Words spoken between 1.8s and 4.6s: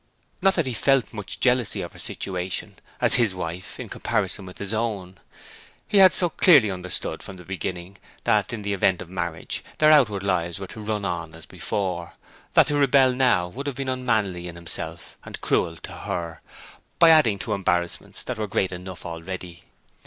of her situation, as his wife, in comparison with